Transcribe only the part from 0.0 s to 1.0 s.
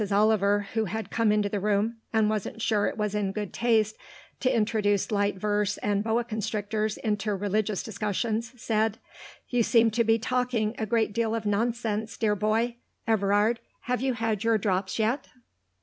Oliver, who